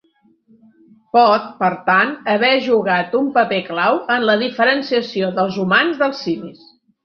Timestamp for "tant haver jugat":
1.89-3.15